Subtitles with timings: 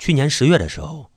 [0.00, 1.10] 去年十月的时候，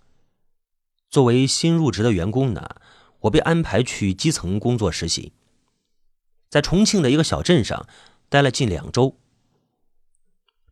[1.09, 2.81] 作为新入职的员工呢，
[3.21, 5.31] 我被安排去基层工作实习，
[6.49, 7.87] 在重庆的一个小镇上
[8.27, 9.17] 待了近两周。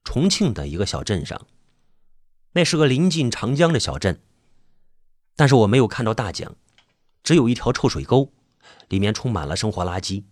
[0.04, 1.48] 重庆的一个小镇上，
[2.52, 4.22] 那是个临近长江的小镇，
[5.38, 6.58] 但是我没有看到大江，
[7.24, 8.34] 只有一条臭水沟，
[8.90, 10.26] 里面充满了生活垃圾。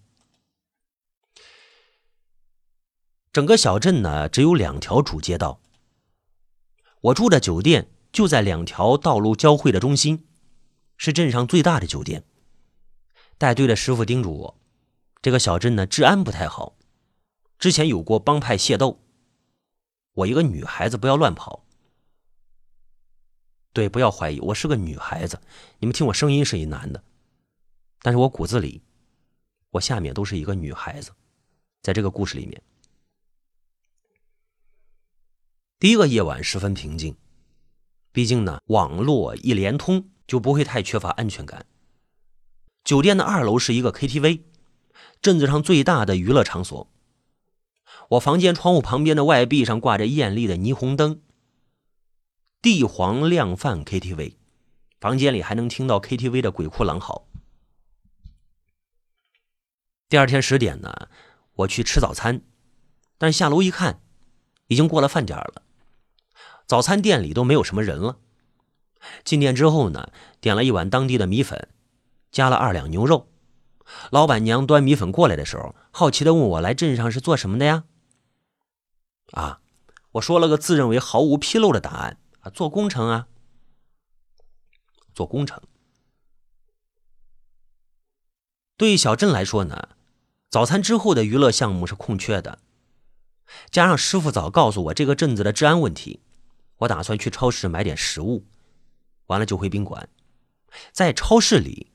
[3.32, 5.61] 整个小镇呢，只有两条主街道。
[7.02, 10.28] 我住的酒店就在两条道路交汇的中心，
[10.97, 12.25] 是镇上最大的酒店。
[13.37, 14.57] 带队的师傅叮嘱我，
[15.21, 16.75] 这个小镇呢治安不太好，
[17.57, 19.00] 之前有过帮派械斗。
[20.14, 21.65] 我一个女孩子不要乱跑。
[23.71, 25.39] 对，不要怀疑，我是个女孩子。
[25.78, 27.01] 你们听我声音是一男的，
[28.01, 28.81] 但是我骨子里，
[29.70, 31.11] 我下面都是一个女孩子。
[31.81, 32.61] 在这个故事里面。
[35.80, 37.16] 第一个夜晚十分平静，
[38.11, 41.66] 毕竟呢，网络一连通就不会太缺乏安全感。
[42.84, 44.42] 酒店的二楼是一个 KTV，
[45.22, 46.92] 镇子上最大的娱乐场所。
[48.09, 51.22] 我房间窗户旁边的外壁上挂着艳丽的霓虹灯，
[52.62, 54.36] 帝皇量贩 KTV，
[55.00, 57.30] 房间里还能听到 KTV 的鬼哭狼嚎。
[60.09, 61.08] 第二天十点呢，
[61.53, 62.42] 我去吃早餐，
[63.18, 64.02] 但下楼一看，
[64.68, 65.64] 已经过了饭点了。
[66.70, 68.20] 早餐店里都没有什么人了。
[69.23, 71.67] 进店之后呢，点了一碗当地的米粉，
[72.31, 73.28] 加了二两牛肉。
[74.12, 77.86] 老板娘端米粉过来的时候，好奇的问我：“来镇上是做什么的呀？”
[79.34, 79.62] 啊，
[80.12, 83.28] 我说了个自认为毫无纰漏的答案：“啊，做工程啊，
[85.12, 85.59] 做工程。”
[88.78, 89.90] 对于小镇来说呢，
[90.52, 92.59] 早餐之后的娱乐项目是空缺的。
[93.72, 96.22] 加上师傅早告诉我这个镇子的治安问题。
[96.80, 98.45] 我打算去超市买点食物，
[99.27, 100.09] 完了就回宾馆。
[100.91, 101.91] 在超市里，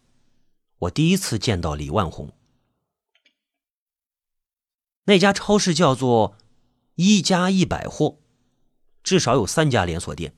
[0.78, 2.32] 我第一次见到李万红。
[5.04, 6.36] 那家超市叫做
[6.96, 8.18] “一加一百货”，
[9.04, 10.34] 至少有三家连锁店。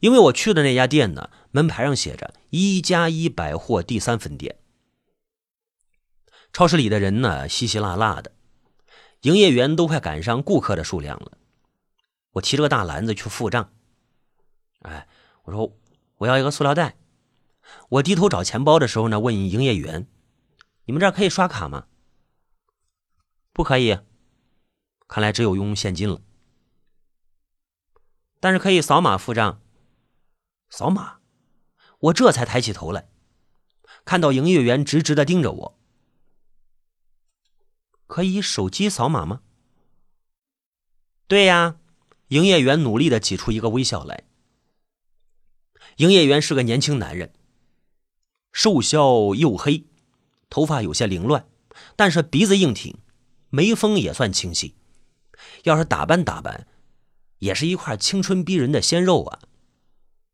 [0.00, 4.58] 因为我去的那家店呢，门牌上写着“一加一百货第三分店”。
[6.52, 8.32] 超市里的人呢，稀稀拉拉的，
[9.22, 11.38] 营业员都快赶上顾客的数量了。
[12.34, 13.72] 我提着个大篮子去付账，
[14.80, 15.08] 哎，
[15.44, 15.76] 我说
[16.18, 16.96] 我要一个塑料袋。
[17.88, 20.06] 我低头找钱包的时候呢，问营业员
[20.84, 21.86] ：“你们这儿可以刷卡吗
[23.54, 23.98] ？”“不可以。”
[25.06, 26.20] 看来只有用现金了。
[28.40, 29.60] 但是可以扫码付账。
[30.68, 31.20] 扫码，
[32.00, 33.08] 我这才抬起头来，
[34.04, 35.78] 看到营业员直直的盯着我。
[38.08, 39.42] 可以手机扫码吗？
[41.28, 41.76] 对呀。
[42.28, 44.24] 营业员努力的挤出一个微笑来。
[45.96, 47.32] 营业员是个年轻男人，
[48.52, 48.98] 瘦削
[49.34, 49.86] 黝黑，
[50.50, 51.46] 头发有些凌乱，
[51.96, 52.98] 但是鼻子硬挺，
[53.50, 54.74] 眉峰也算清晰。
[55.64, 56.66] 要是打扮打扮，
[57.38, 59.40] 也是一块青春逼人的鲜肉啊！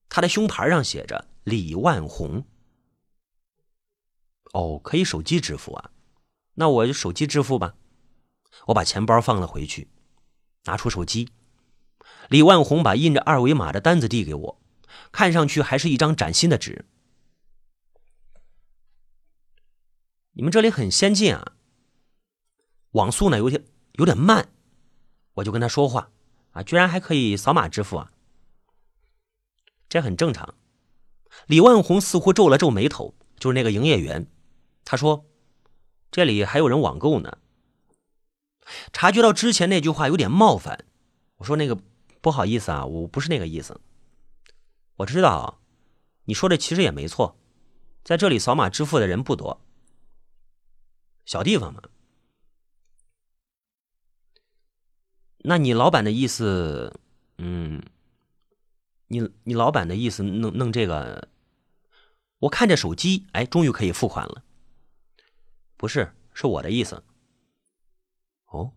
[0.08, 2.44] 他的胸牌上写着“李万红”。
[4.52, 5.90] 哦，可以手机支付啊？
[6.54, 7.74] 那我就手机支付吧。
[8.66, 9.88] 我把钱包放了回去，
[10.64, 11.28] 拿出手机。
[12.30, 14.60] 李万红把印着二维码的单子递给我，
[15.10, 16.86] 看上去还是一张崭新的纸。
[20.34, 21.54] 你们这里很先进啊，
[22.92, 23.64] 网速呢有点
[23.94, 24.48] 有点慢，
[25.34, 26.12] 我就跟他说话
[26.52, 28.12] 啊，居然还可以扫码支付啊，
[29.88, 30.54] 这很正常。
[31.48, 34.30] 李万红似乎皱了皱眉头，就是那个营业员，
[34.84, 35.26] 他说
[36.12, 37.38] ：“这里还有人网购呢。”
[38.92, 40.84] 察觉到之前那句话有点冒犯，
[41.38, 41.76] 我说：“那个。”
[42.20, 43.80] 不好意思啊，我不是那个意思。
[44.96, 45.60] 我知道，
[46.24, 47.38] 你说的其实也没错，
[48.04, 49.60] 在这里扫码支付的人不多，
[51.24, 51.82] 小地方嘛。
[55.38, 57.00] 那你老板的意思，
[57.38, 57.82] 嗯，
[59.06, 61.28] 你你老板的意思弄弄这个，
[62.40, 64.44] 我看着手机，哎，终于可以付款了。
[65.78, 67.02] 不是，是我的意思。
[68.48, 68.72] 哦。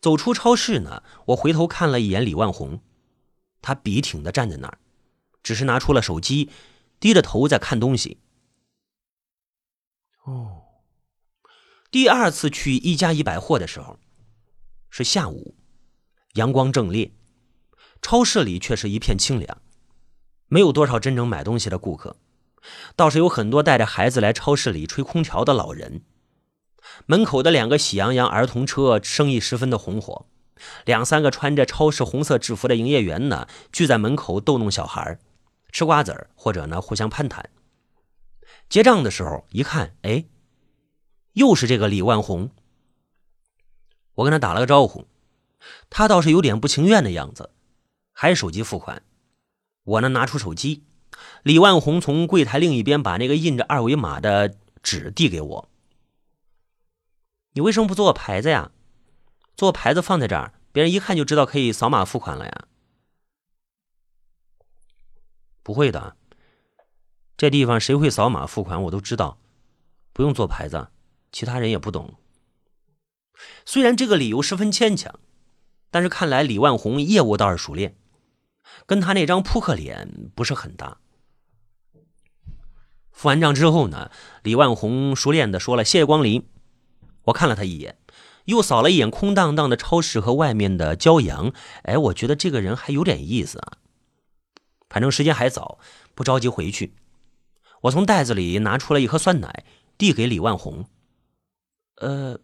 [0.00, 2.80] 走出超市呢，我回头看了一眼李万红，
[3.60, 4.78] 他笔挺的站在那儿，
[5.42, 6.50] 只是拿出了手机，
[7.00, 8.20] 低着头在看东西。
[10.24, 10.62] 哦，
[11.90, 13.98] 第二次去一加一百货的时候，
[14.90, 15.56] 是下午，
[16.34, 17.12] 阳光正烈，
[18.00, 19.60] 超市里却是一片清凉，
[20.46, 22.16] 没有多少真正买东西的顾客，
[22.94, 26.04] 倒是有很多带着孩子来超市里吹空调的老人。
[27.06, 30.26] 门口的两个喜羊羊儿童车生意十分的红火，
[30.84, 35.18] 两三个穿着超市红色制服的营业员呢，聚在门口逗弄小孩，
[35.72, 37.48] 吃瓜子儿，或者呢互相攀谈。
[38.68, 40.24] 结账的时候一看，哎，
[41.32, 42.50] 又是这个李万红。
[44.16, 45.06] 我跟他打了个招呼，
[45.88, 47.50] 他倒是有点不情愿的样子，
[48.12, 49.02] 还是手机付款。
[49.84, 50.84] 我呢拿出手机，
[51.42, 55.68] 李万红从柜台另一边把那个印着二维码的纸递给我。
[57.58, 58.70] 你为什么不做牌子呀？
[59.56, 62.68] 做牌子放在这儿，别人一看就知道可以扫码付款了呀。
[65.64, 66.14] 不会的，
[67.36, 69.40] 这地方谁会扫码付款，我都知道，
[70.12, 70.86] 不用做牌子，
[71.32, 72.14] 其他人也不懂。
[73.66, 75.18] 虽然这个理由十分牵强，
[75.90, 77.98] 但是看来李万红业务倒是熟练，
[78.86, 80.98] 跟他那张扑克脸不是很搭。
[83.10, 84.12] 付完账之后呢，
[84.44, 86.48] 李万红熟练的说了：“谢谢光临。”
[87.28, 87.98] 我看了他一眼。
[88.44, 91.52] 又扫了一眼空荡荡的超市和外面的骄阳，
[91.82, 93.76] 哎，我觉得这个人还有点意思啊。
[94.88, 95.78] 反正时间还早，
[96.14, 96.94] 不着急回去。
[97.82, 99.66] 我从袋子里拿出了一盒酸奶，
[99.98, 100.86] 递给李万红。
[101.96, 102.40] 呃，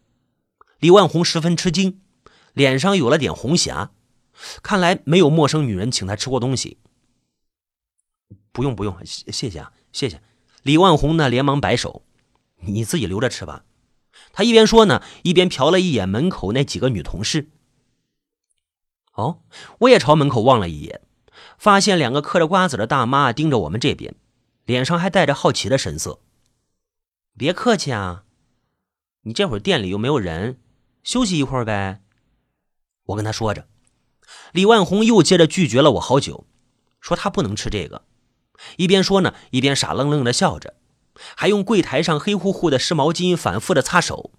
[0.78, 2.02] 李万红十分吃惊，
[2.52, 3.92] 脸上有了点红霞，
[4.62, 6.76] 看来没有陌生女人请他吃过东西。
[8.52, 10.20] 不用不用，谢谢啊，谢谢。
[10.62, 12.02] 李万红呢，连忙摆手，
[12.60, 13.64] 你自己留着吃吧。
[14.34, 17.48] 他一边说呢，一边瞟了一眼门口那几个女同事。
[19.12, 19.42] 哦，
[19.78, 21.00] 我也朝门口望了一眼，
[21.56, 24.16] 发现两个嗑着瓜子的大妈盯着我们这边，
[24.64, 26.18] 脸上还带着好奇的神色。
[27.36, 28.24] 别客气啊，
[29.22, 30.58] 你这会儿店里又没有人，
[31.04, 32.00] 休息一会儿呗。
[33.06, 33.68] 我跟他说着，
[34.52, 36.44] 李万红又接着拒绝了我好久，
[37.00, 38.04] 说他不能吃这个，
[38.78, 40.74] 一边说呢，一边傻愣愣的笑着。
[41.36, 44.32] 还用柜台上黑乎乎的湿毛巾反复的擦手，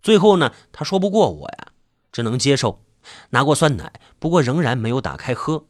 [0.00, 1.72] 最后呢，他说不过我呀，
[2.10, 2.84] 只能接受，
[3.30, 5.66] 拿过酸奶，不过仍然没有打开喝。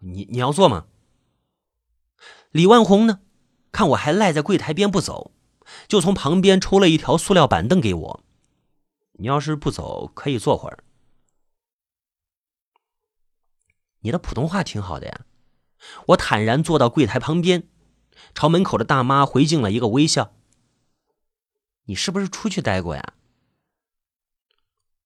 [0.00, 0.86] 你你要做吗？
[2.50, 3.20] 李万红呢？
[3.72, 5.32] 看我还赖在柜台边不走，
[5.86, 8.24] 就从旁边抽了一条塑料板凳给我。
[9.12, 10.82] 你要是不走，可以坐会儿。
[14.00, 15.26] 你的普通话挺好的呀。
[16.06, 17.68] 我坦然坐到柜台旁边，
[18.34, 20.34] 朝门口的大妈回敬了一个微笑。
[21.84, 23.14] 你是不是出去待过呀？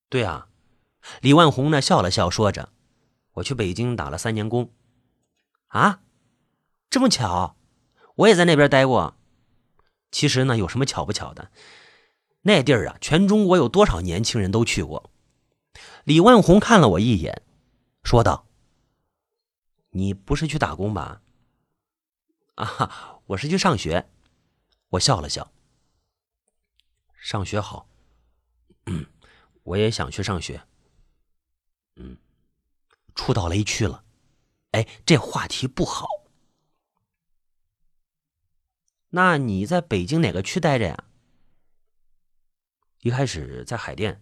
[0.08, 0.48] 对啊，
[1.20, 2.70] 李万红呢笑了笑，说着
[3.34, 4.70] ：“我去北京打了三年工。”
[5.68, 6.00] 啊，
[6.90, 7.56] 这么巧，
[8.16, 9.16] 我也在那边待过。
[10.10, 11.50] 其实呢，有什么巧不巧的？
[12.42, 15.10] 那地儿啊，全中国有多少年轻人都去过。
[16.04, 17.42] 李万红看了我一眼，
[18.02, 18.46] 说道。
[19.96, 21.22] 你不是去打工吧？
[22.56, 24.10] 啊，我是去上学。
[24.88, 25.52] 我笑了笑。
[27.14, 27.88] 上学好。
[28.86, 29.06] 嗯，
[29.62, 30.66] 我也想去上学。
[31.94, 32.18] 嗯，
[33.14, 34.04] 触到雷区了。
[34.72, 36.08] 哎，这话题不好。
[39.10, 41.04] 那你在北京哪个区待着呀？
[43.02, 44.20] 一开始在海淀。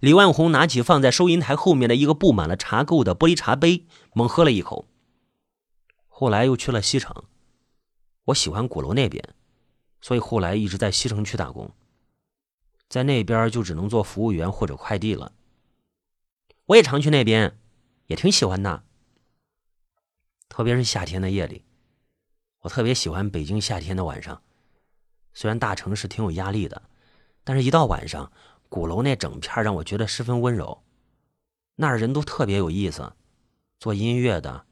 [0.00, 4.88] 李万红拿起放在收银台后面的一个布满了茶垢的玻璃茶杯，猛喝了一口。
[6.06, 7.24] 后来又去了西城，
[8.26, 9.22] 我喜欢鼓楼那边，
[10.00, 11.72] 所以后来一直在西城区打工。
[12.88, 15.32] 在那边就只能做服务员或者快递了。
[16.66, 17.58] 我也常去那边，
[18.06, 18.84] 也挺喜欢的。
[20.48, 21.64] 特别是夏天的夜里，
[22.60, 24.42] 我特别喜欢北京夏天的晚上。
[25.34, 26.82] 虽然大城市挺有压力的，
[27.44, 28.32] 但是一到晚上。
[28.68, 30.82] 鼓楼那整片让我觉得十分温柔，
[31.76, 33.14] 那儿人都特别有意思，
[33.78, 34.66] 做音乐的，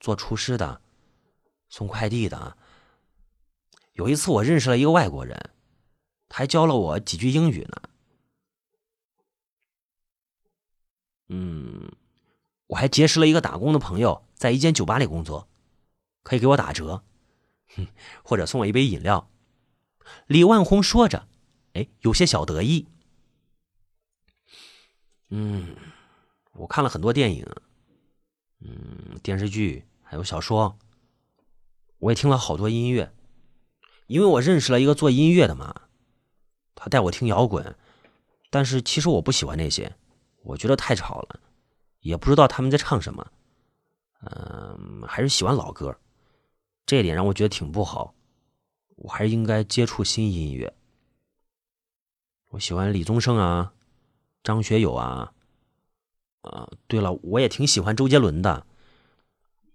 [0.00, 0.80] 做厨师的，
[1.68, 2.56] 送快递的。
[3.92, 5.50] 有一次我认识了一个外国人，
[6.28, 7.82] 他还教了我几句英语呢。
[11.28, 11.92] 嗯，
[12.66, 15.46] 我还结识了一个打工的朋友，在一间酒吧里工作，
[16.22, 17.04] 可以给我打折，
[17.76, 17.86] 哼
[18.24, 19.30] 或者送我一杯饮料。
[20.26, 21.28] 李万红说着，
[21.74, 22.88] 哎，有些小得意。
[25.32, 25.76] 嗯，
[26.52, 27.46] 我看了很多电影，
[28.60, 30.76] 嗯，电视剧还有小说，
[31.98, 33.12] 我也听了好多音乐，
[34.08, 35.82] 因为我认识了一个做音乐的嘛，
[36.74, 37.76] 他带我听摇滚，
[38.50, 39.94] 但是其实我不喜欢那些，
[40.42, 41.38] 我觉得太吵了，
[42.00, 43.30] 也不知道他们在唱什么，
[44.22, 45.96] 嗯，还是喜欢老歌，
[46.84, 48.14] 这一点让我觉得挺不好，
[48.96, 50.74] 我还是应该接触新音乐，
[52.48, 53.72] 我喜欢李宗盛啊。
[54.42, 55.32] 张学友啊，
[56.42, 58.66] 啊，对了，我也挺喜欢周杰伦的。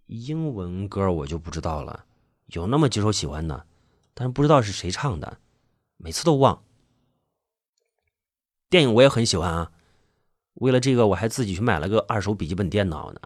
[0.07, 2.05] 英文歌我就不知道了，
[2.47, 3.65] 有那么几首喜欢的，
[4.13, 5.39] 但是不知道是谁唱的，
[5.97, 6.63] 每次都忘。
[8.69, 9.71] 电影我也很喜欢啊。
[10.55, 13.19] 为了这个，我还自己去买了个二手笔记本电脑呢，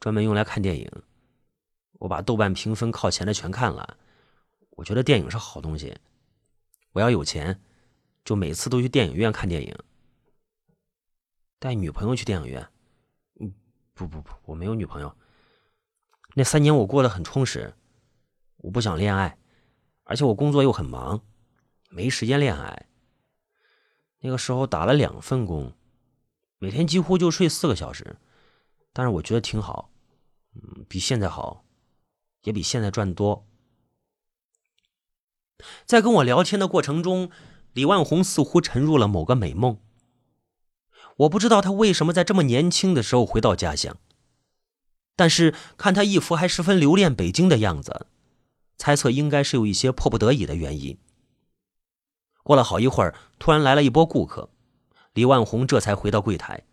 [0.00, 0.90] 专门用来看电影。
[2.00, 3.96] 我把豆瓣评分靠前的全看了。
[4.70, 5.96] 我觉得电影是好东西。
[6.92, 7.60] 我要有钱，
[8.24, 9.76] 就每次都去电影院看电影。
[11.62, 12.68] 带女朋友去电影院？
[13.38, 13.54] 嗯，
[13.94, 15.16] 不不不，我没有女朋友。
[16.34, 17.72] 那三年我过得很充实，
[18.56, 19.38] 我不想恋爱，
[20.02, 21.22] 而且我工作又很忙，
[21.88, 22.88] 没时间恋爱。
[24.18, 25.72] 那个时候打了两份工。
[26.58, 28.16] 每天几乎就睡四个小时，
[28.92, 29.92] 但是我觉得挺好，
[30.56, 31.64] 嗯，比现在好，
[32.42, 33.46] 也比现在赚多。
[35.86, 37.30] 在跟我聊天的过程中，
[37.72, 39.78] 李万红似乎沉入了某个美梦。
[41.18, 43.96] 我不知道他为什么在这么年轻的时候回到家乡，
[45.14, 48.06] 但是看他一副还十分留恋北京的样子，
[48.76, 50.98] 猜测应该是有一些迫不得已的原因。
[52.42, 54.50] 过了好一会儿，突然来了一波顾客。
[55.14, 56.64] 李万红这才回到柜台，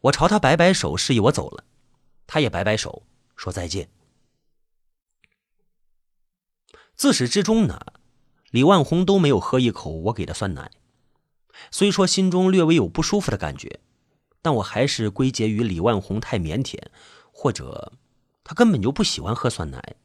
[0.00, 1.64] 我朝他摆摆手，示意我走了，
[2.26, 3.02] 他也摆摆手，
[3.36, 3.90] 说再见。
[6.96, 7.78] 自始至终呢，
[8.50, 10.70] 李万红都没有喝一口我给的酸奶。
[11.70, 13.80] 虽说心中略微有不舒服的感觉，
[14.42, 16.78] 但我还是归结于李万红太腼腆，
[17.32, 17.92] 或者
[18.42, 19.96] 他根本就不喜欢喝酸奶。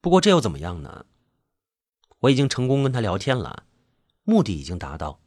[0.00, 1.04] 不过这又怎么样呢？
[2.20, 3.64] 我已经成功跟他聊天了。
[4.24, 5.20] 目的已经达到。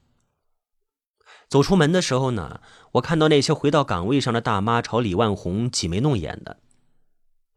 [1.50, 2.62] 走出门的时候呢，
[2.94, 6.60] 我看到那些回到岗位上的大妈朝李万红挤眉弄眼的，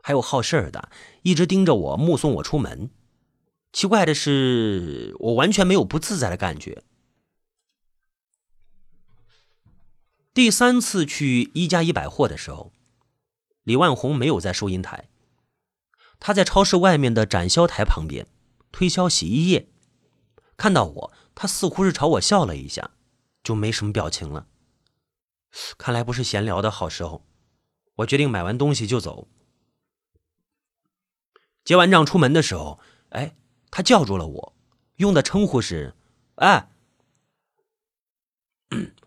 [0.03, 0.91] 还有好事的
[1.23, 2.91] 一直盯着我目送我出门。
[3.77, 6.83] 奇怪的是，我完全没有不自在的感觉。
[10.33, 12.73] 第三次去一加一百货的时候，
[13.65, 15.11] 李万红没有在收银台，
[16.19, 18.27] 他在超市外面的展销台旁边
[18.73, 19.69] 推销洗衣液，
[20.57, 21.13] 看到我。
[21.35, 22.93] 他似乎是朝我笑了一下，
[23.45, 24.47] 就没什么表情了。
[25.77, 27.27] 看来不是闲聊的好时候，
[27.97, 29.29] 我决定买完东西就走。
[31.63, 32.81] 结完账出门的时候，
[33.11, 33.37] 哎，
[33.71, 34.57] 他叫住了我，
[34.97, 35.95] 用的称呼是
[36.37, 36.71] “哎”。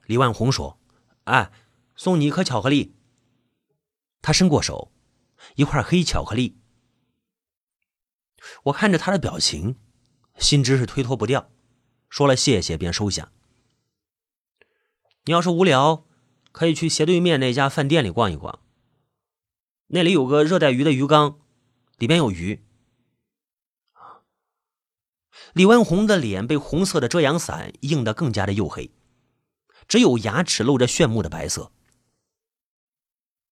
[0.06, 0.80] 李万红说
[1.26, 1.52] ：“哎，
[1.96, 2.96] 送你一颗巧克力。”
[4.22, 4.92] 他伸过手，
[5.56, 6.58] 一块黑巧克力。
[8.64, 9.78] 我看着他的表情，
[10.38, 11.52] 心知是推脱不掉。
[12.10, 13.32] 说了谢谢，便收下。
[15.26, 16.06] 你要是无聊，
[16.52, 18.60] 可以去斜对面那家饭店里逛一逛。
[19.88, 21.40] 那里有个热带鱼的鱼缸，
[21.98, 22.64] 里边有鱼。
[25.54, 28.92] 李万红的脸被红色的遮阳伞映得更加的黝黑，
[29.88, 31.72] 只有牙齿露着炫目的白色。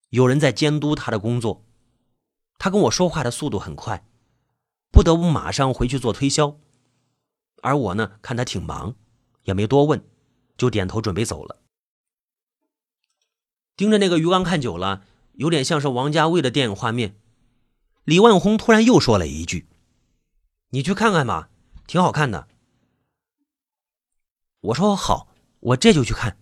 [0.10, 1.66] 有人在监督他的工作，
[2.58, 4.06] 他跟我说话的速度很快，
[4.92, 6.60] 不得不马上回去做推销。
[7.62, 8.96] 而我呢，看他挺忙，
[9.44, 10.02] 也没多问，
[10.56, 11.62] 就点头准备走了。
[13.76, 17.20] 盯着那个鱼缸看久了，有点像是王家卫的电影画面。
[18.06, 19.68] 李万红突然又说了一句
[20.70, 21.50] ：“你去看看吧，
[21.88, 22.48] 挺好看的。”
[24.62, 26.38] 我说：“好，我这就去看。”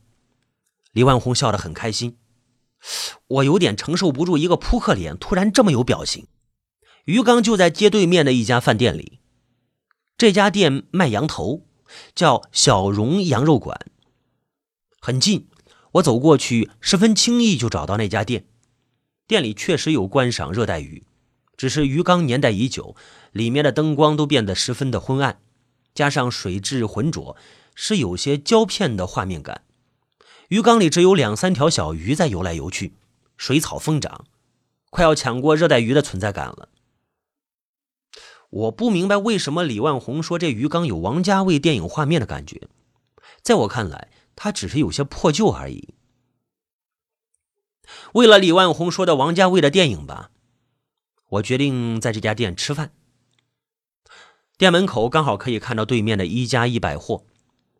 [0.91, 2.17] 李万红笑得很开心。
[3.27, 6.27] 我有点承受不住一个扑克脸突然这么有表情。
[7.05, 9.19] 鱼缸就在街对面的一家饭店里。
[10.17, 11.67] 这家店卖羊头，
[12.13, 13.79] 叫小荣羊肉馆，
[14.99, 15.47] 很近。
[15.93, 18.47] 我走过去，十分轻易就找到那家店。
[19.27, 21.05] 店里确实有观赏热带鱼，
[21.57, 22.95] 只是鱼缸年代已久，
[23.31, 25.39] 里面的灯光都变得十分的昏暗，
[25.93, 27.35] 加上水质浑浊，
[27.73, 29.63] 是有些胶片的画面感。
[30.49, 32.93] 鱼缸里只有两三条小鱼在游来游去，
[33.37, 34.25] 水草疯长，
[34.89, 36.69] 快要抢过热带鱼的存在感了。
[38.51, 42.69] 我不明白为什么李万红说这鱼缸有王家卫电影画面的感觉，
[43.41, 45.95] 在我看来，它只是有些破旧而已。
[48.13, 50.31] 为了李万红说的王家卫的电影吧，
[51.35, 52.91] 我决定在这家店吃饭。
[54.57, 57.25] 店门口刚好可以看到对面的一加一百货，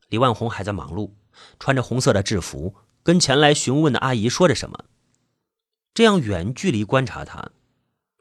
[0.10, 1.12] 李万红还在忙碌，
[1.60, 4.86] 穿着红色的制服，跟前来询问的阿姨说着什么。
[5.94, 7.52] 这样远距离观察他，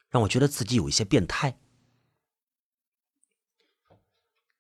[0.09, 1.59] 让我觉得自己有一些变态。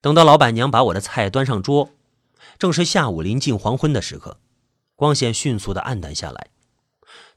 [0.00, 1.90] 等到老板娘把我的菜端上桌，
[2.58, 4.40] 正是下午临近黄昏的时刻，
[4.96, 6.50] 光线迅速的暗淡下来，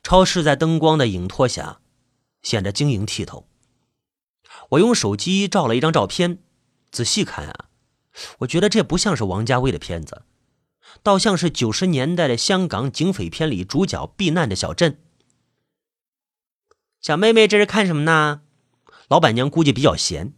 [0.01, 1.79] 超市在灯光的影托下
[2.41, 3.48] 显得晶莹剔透。
[4.70, 6.39] 我用手机照了一张照片，
[6.91, 7.70] 仔细看啊，
[8.39, 10.24] 我觉得这不像是王家卫的片子，
[11.03, 15.00] 倒像是九十年代的香港警匪片里主角避难的小镇。
[17.00, 18.41] 小妹妹，这是看什么呢？
[19.08, 20.34] 老板娘估计比较闲，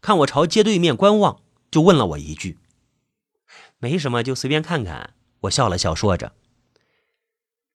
[0.00, 1.42] 看我朝街对面观望。
[1.68, 2.60] 就问了我一句
[3.78, 5.14] ：“没什么，就随便看看。
[5.40, 6.32] 我笑了笑，说着：“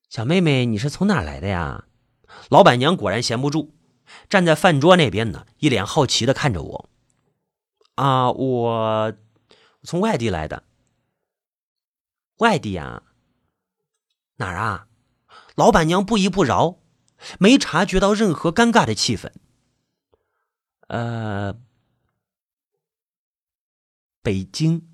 [0.08, 1.84] 小妹妹，你是从哪来的呀？”
[2.52, 3.72] 老板娘果然闲不住，
[4.28, 6.90] 站在饭桌那边呢，一脸好奇的看着我。
[7.94, 9.14] 啊，我
[9.82, 10.62] 从外地来的。
[12.36, 13.04] 外地呀？
[14.36, 14.86] 哪儿啊？
[15.54, 16.76] 老板娘不依不饶，
[17.38, 19.32] 没察觉到任何尴尬的气氛。
[20.88, 21.58] 呃，
[24.22, 24.86] 北京，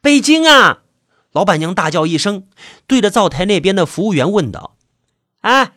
[0.00, 0.84] 北京啊！
[1.32, 2.48] 老板娘大叫一声，
[2.86, 4.76] 对着灶台那边的服务员问道
[5.42, 5.75] ：“哎，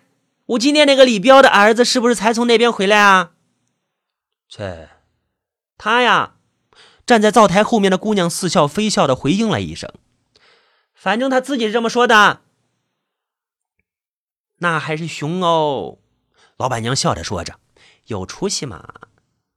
[0.50, 3.34] 我今天那个李彪的儿子是不是才从那边回来啊？”
[4.50, 4.90] 切，
[5.78, 6.36] 他呀！
[7.06, 9.92] 站在灶台后面的姑娘似笑非笑的回应了一声
[10.94, 12.42] ：“反正他自己是这么说的。”
[14.58, 16.00] 那还是熊哦！
[16.58, 17.60] 老板娘笑着说着
[18.08, 18.94] ：“有出息嘛！”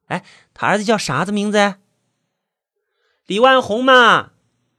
[0.09, 1.77] 哎，他儿子叫啥子名字？
[3.27, 4.33] 李万红嘛。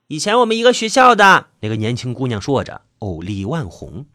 [0.07, 4.05] 以前我们一个学校的那个年轻姑娘说着：“哦，李万红，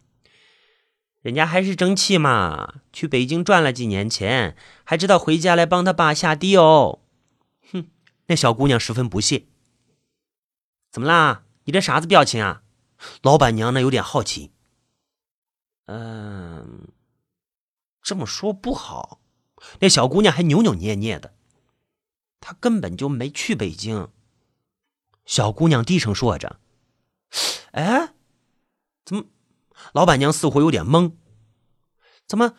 [1.20, 7.00] 人家还是争气嘛，去北京赚了几年钱，还知道回家来帮他爸下地哦。”
[7.72, 7.88] 哼，
[8.26, 9.46] 那小姑娘十分不屑。
[10.90, 11.44] 怎么啦？
[11.64, 12.62] 你这啥子表情啊？
[13.22, 13.80] 老板娘呢？
[13.80, 14.52] 有点好奇。
[15.86, 16.88] 嗯，
[18.02, 19.20] 这么说不好。
[19.80, 21.34] 那小姑娘还扭扭捏捏的，
[22.40, 24.08] 她根本就没去北京。
[25.26, 26.58] 小姑娘低声说着
[27.72, 28.14] ：“哎，
[29.04, 29.24] 怎么？
[29.92, 31.12] 老板娘似乎有点懵。
[32.26, 32.54] 怎么？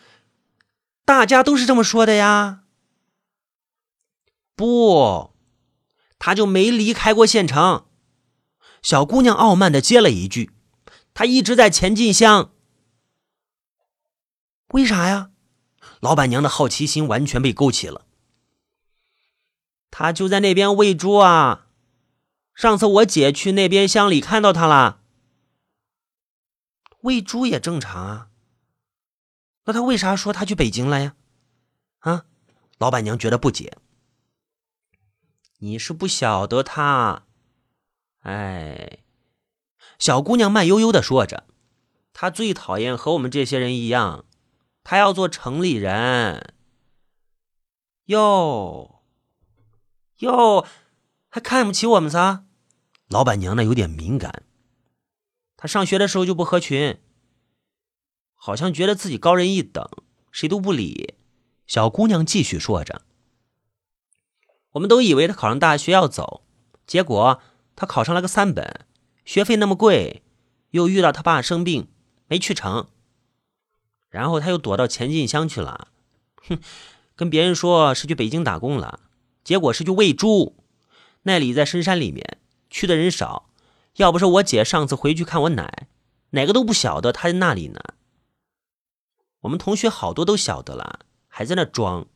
[1.05, 2.63] 大家都是这么说的呀？
[4.55, 5.33] 不，
[6.17, 7.85] 他就没离开过县城。”
[8.81, 10.51] 小姑娘傲慢的接了一句
[11.13, 12.53] ：“他一直在前进乡。”
[14.73, 15.31] 为啥呀？
[15.99, 18.05] 老板娘的好奇心完全被勾起了。
[19.91, 21.67] 他就在那边喂猪啊。
[22.53, 25.01] 上次我姐去那边乡里看到他了，
[27.01, 28.29] 喂猪也正常啊。
[29.65, 31.15] 那他为啥说他去北京了呀？
[31.99, 32.25] 啊，
[32.77, 33.77] 老板娘觉得不解。
[35.59, 37.25] 你是不晓得他，
[38.21, 38.99] 哎，
[39.99, 41.45] 小姑娘慢悠悠的说着，
[42.13, 44.25] 她最讨厌和我们这些人一样，
[44.83, 46.53] 她要做城里人。
[48.05, 49.03] 哟，
[50.19, 50.65] 哟，
[51.27, 52.45] 还看不起我们仨？
[53.09, 54.43] 老板娘呢有点敏感，
[55.61, 56.99] 他上学的时候就不合群，
[58.33, 59.85] 好像觉得自己高人一等，
[60.31, 61.15] 谁都不理。
[61.67, 63.01] 小姑娘继续说着
[64.71, 66.45] ：“我们都以为他考上大学要走，
[66.87, 67.41] 结果
[67.75, 68.85] 他考上了个三本，
[69.25, 70.23] 学费那么贵，
[70.69, 71.89] 又遇到他爸生病
[72.27, 72.87] 没去成，
[74.09, 75.89] 然后他又躲到前进乡去了。
[76.47, 76.57] 哼，
[77.17, 79.01] 跟别人说是去北京打工了，
[79.43, 80.55] 结果是去喂猪，
[81.23, 82.37] 那里在深山里面。”
[82.71, 83.48] 去的人少，
[83.99, 85.89] 要不是我姐上次回去看我奶，
[86.29, 87.81] 哪个都不晓得她在那里呢。
[89.41, 92.07] 我们同学好多都晓得了，还在那装。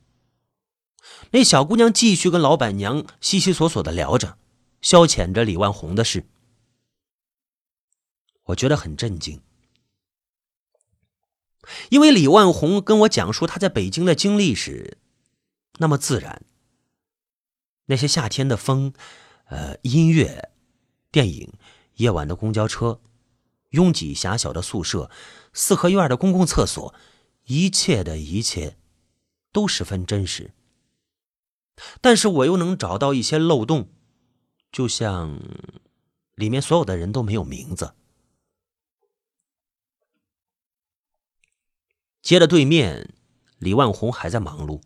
[1.32, 4.38] 那小姑娘继续跟老板娘悉悉索索的聊着，
[4.82, 6.26] 消遣着李万红的事。
[8.46, 9.41] 我觉得很震惊，
[11.89, 14.98] 因为李万红跟我讲述他在北京的经历时，
[15.80, 16.43] 那么自然。
[17.88, 18.93] 那些夏天的风。
[19.48, 20.52] 呃，音乐、
[21.13, 21.54] 电影、
[21.97, 22.99] 夜晚的公交车、
[23.69, 25.12] 拥挤狭小的宿舍、
[25.54, 26.95] 四合院的公共厕所，
[27.45, 28.78] 一切的一切
[29.52, 30.56] 都十分真实。
[32.02, 33.89] 但是我又能找到一些漏洞，
[34.71, 35.39] 就像
[36.34, 37.93] 里面所有的人都没有名字。
[42.23, 43.13] 街的对面，
[43.60, 44.82] 李万红还在忙碌，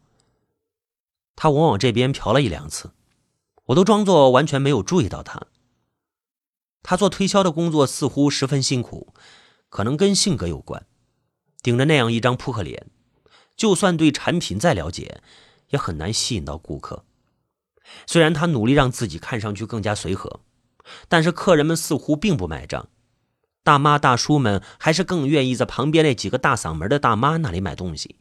[1.37, 2.91] 他往往这边瞟了一两次。
[3.67, 5.47] 我都装作完全没有注意到他。
[6.83, 9.13] 他做推销的工作似乎十分辛苦，
[9.69, 10.85] 可能跟性格有关。
[11.61, 12.87] 顶着那样一张扑克脸，
[13.55, 15.21] 就算对产品再了解，
[15.69, 17.03] 也很难吸引到顾客。
[18.05, 20.41] 虽然他努力让自己看上去更加随和，
[21.07, 22.87] 但是客人们似乎并不买账。
[23.63, 28.15] 大妈大叔们还是更愿意在旁边那几个大嗓门的大妈那里买东西，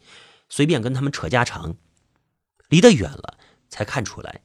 [0.49, 1.77] 随便跟他们扯家常。
[2.69, 3.39] 离得远了
[3.69, 4.41] 才看出来。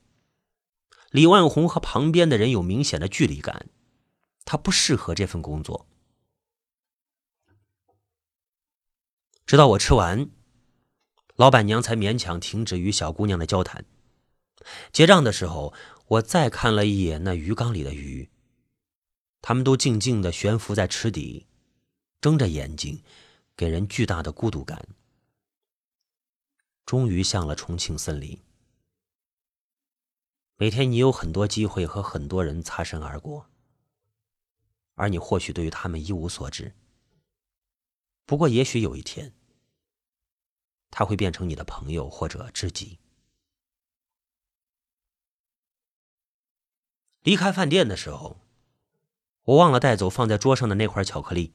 [1.10, 3.66] 李万红和旁边的人有明显的距离感，
[4.46, 5.88] 他不适合这份工作。
[9.46, 10.30] 直到我吃完，
[11.36, 13.86] 老板娘才勉强停止与小姑娘的交谈。
[14.94, 15.74] 结账的时候，
[16.08, 18.30] 我再看了一眼那鱼缸里的鱼，
[19.42, 21.48] 它们都静静的悬浮在池底，
[22.22, 23.04] 睁着眼睛，
[23.58, 24.88] 给人巨大的孤独感。
[26.86, 28.42] 终于像了重庆森林。
[30.58, 33.50] 每天你有很多机会和很多人擦身而过，
[34.96, 36.76] 而你或许对于他们一无所知。
[38.26, 39.34] 不过，也许有一天，
[40.90, 43.00] 他会变成你的朋友或者知己。
[47.24, 48.40] 离开饭店的时候，
[49.44, 51.54] 我忘了带走放在桌上的那块巧克力。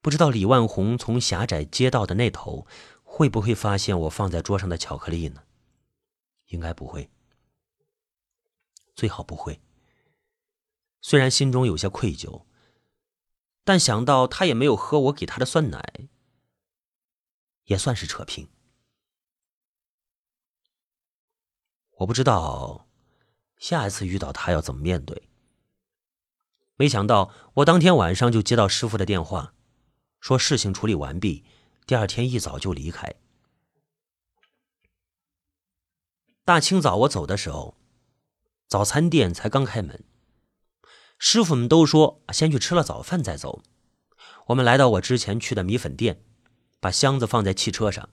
[0.00, 2.66] 不知道李万红从狭窄街道的那头
[3.02, 5.42] 会不会发现我放在桌上的巧克力呢？
[6.46, 7.10] 应该不会，
[8.94, 9.60] 最好不会。
[11.08, 12.42] 虽然心中有些愧疚。
[13.62, 16.08] 但想到他也没有喝我给他的酸奶，
[17.66, 18.48] 也算是扯平。
[21.98, 22.88] 我不知道
[23.56, 25.28] 下一次遇到他要怎么面对。
[26.74, 29.54] 没想到我当天晚上就接到师傅的电话，
[30.18, 31.44] 说事情处理完毕，
[31.86, 33.14] 第二天一早就离开。
[36.44, 37.76] 大清早我走的时候，
[38.66, 40.04] 早餐店才刚开门。
[41.18, 43.62] 师傅们都说先去吃了早饭再走。
[44.46, 46.22] 我们来到我之前去的米粉店，
[46.78, 48.08] 把箱子放在汽车上。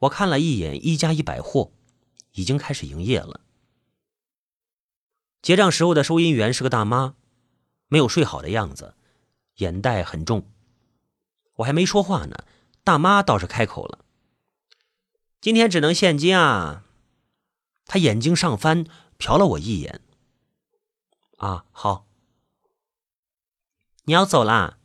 [0.00, 1.72] 我看了一眼一加一百货，
[2.32, 3.40] 已经开始营业了。
[5.42, 7.14] 结账时候的收银员是个大妈，
[7.88, 8.94] 没有睡好的样子，
[9.56, 10.50] 眼袋很重。
[11.56, 12.44] 我还没说话呢，
[12.84, 14.04] 大妈倒是开口了
[15.40, 16.86] ：“今天只能现金啊！”
[17.84, 18.86] 她眼睛上翻，
[19.18, 20.00] 瞟了我一眼。
[21.36, 22.06] 啊，好。
[24.10, 24.76] 你要走啦？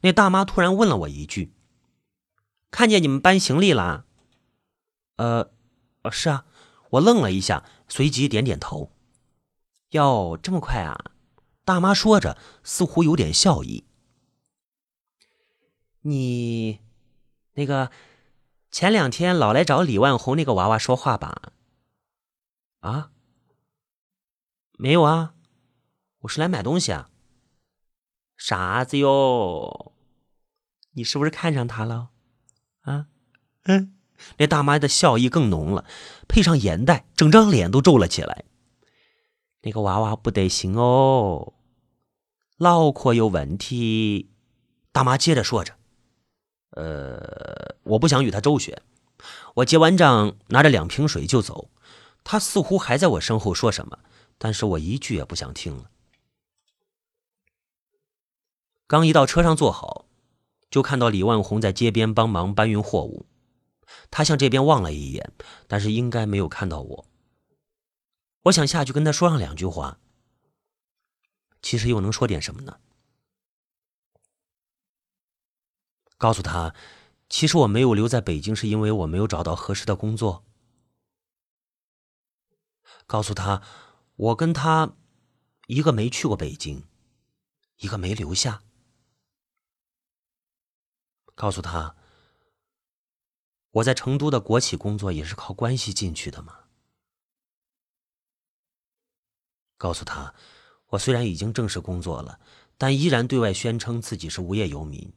[0.00, 1.52] 那大妈突然问了我一句
[2.72, 4.06] ：“看见你们搬行李啦？”
[5.16, 5.52] 呃，
[6.10, 6.46] 是啊。
[6.92, 8.90] 我愣了一下，随即点点头。
[9.90, 10.98] 哟，这么快啊？
[11.66, 13.84] 大妈说着，似乎有点笑意。
[16.00, 16.80] 你
[17.52, 17.90] 那个
[18.70, 21.52] 前两天老来找李万红那个娃娃说话吧？
[22.80, 23.10] 啊？
[24.78, 25.34] 没有啊，
[26.20, 27.10] 我是来买东西啊。
[28.36, 29.92] 啥子哟？
[30.92, 32.10] 你是不是看上他了？
[32.82, 33.06] 啊，
[33.64, 33.94] 嗯，
[34.38, 35.84] 那大妈的笑意更浓了，
[36.28, 38.44] 配上眼袋，整张脸都皱了起来。
[39.62, 41.54] 那个娃娃不得行哦，
[42.58, 44.30] 脑壳有问题。
[44.92, 45.74] 大妈接着说着
[46.76, 48.80] ：“呃，我不想与他周旋。”
[49.54, 51.70] 我结完账，拿着两瓶水就走。
[52.24, 53.98] 他似乎还在我身后说什么，
[54.38, 55.90] 但是我一句也不想听了。
[58.86, 60.06] 刚一到车上坐好，
[60.70, 63.26] 就看到李万红在街边帮忙搬运货物。
[64.10, 65.32] 他向这边望了一眼，
[65.66, 67.06] 但是应该没有看到我。
[68.42, 69.98] 我想下去跟他说上两句话，
[71.62, 72.78] 其实又能说点什么呢？
[76.18, 76.74] 告诉他，
[77.28, 80.44] 其实我没有留在北京，是因为我没有找到合适的工作。
[83.06, 83.62] 告诉他，
[84.16, 84.94] 我跟他
[85.66, 86.84] 一个没去过北京，
[87.78, 88.62] 一个没留下。
[91.34, 91.96] 告诉他，
[93.70, 96.60] 我在成都的国企工作也是靠关系进去的嘛。
[99.76, 100.34] 告诉他，
[100.86, 102.40] 我虽然已经正式工作了，
[102.78, 105.12] 但依然对外宣称自己是无业游民，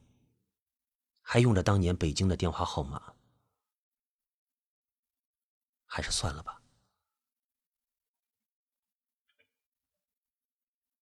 [1.21, 3.13] 还用着当年北京的电话号码。
[5.85, 6.61] 还是算了吧。